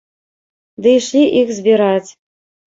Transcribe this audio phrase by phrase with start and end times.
[0.85, 2.11] Ды ішлі іх збіраць.